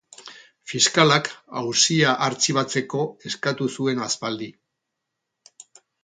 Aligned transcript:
Fiskalak 0.69 1.27
auzia 1.59 2.15
artxibatzeko 2.27 3.01
eskatu 3.31 3.67
zuen 3.75 4.01
aspaldi. 4.07 4.49